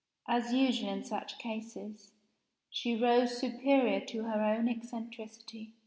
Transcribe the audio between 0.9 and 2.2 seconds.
such cases,